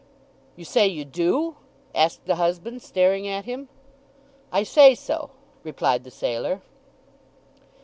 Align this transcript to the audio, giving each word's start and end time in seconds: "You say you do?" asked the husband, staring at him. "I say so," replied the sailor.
"You 0.55 0.65
say 0.65 0.87
you 0.87 1.05
do?" 1.05 1.57
asked 1.93 2.25
the 2.25 2.37
husband, 2.37 2.81
staring 2.81 3.27
at 3.27 3.45
him. 3.45 3.69
"I 4.51 4.63
say 4.63 4.95
so," 4.95 5.29
replied 5.63 6.05
the 6.05 6.09
sailor. 6.09 6.63